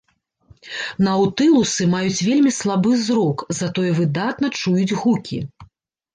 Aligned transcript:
Наўтылусы 1.07 1.87
маюць 1.91 2.25
вельмі 2.29 2.51
слабы 2.59 2.91
зрок, 3.05 3.45
затое 3.59 3.91
выдатна 4.01 4.53
чуюць 4.61 4.97
гукі. 5.05 5.37